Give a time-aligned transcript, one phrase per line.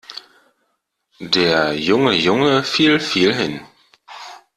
[1.29, 3.61] Der junge Junge fiel viel hin.